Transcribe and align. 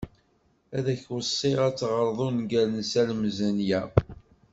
Ad 0.77 0.87
k-weṣṣiɣ 1.03 1.59
ad 1.67 1.75
teɣreḍ 1.79 2.19
ungal 2.27 2.69
n 2.73 2.83
Salem 2.91 3.23
Zenya. 3.37 3.81